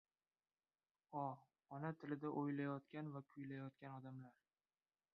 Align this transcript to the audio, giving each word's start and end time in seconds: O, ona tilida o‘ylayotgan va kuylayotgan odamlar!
O, 1.23 1.25
ona 1.77 1.93
tilida 2.03 2.33
o‘ylayotgan 2.45 3.15
va 3.19 3.25
kuylayotgan 3.35 3.99
odamlar! 4.03 4.45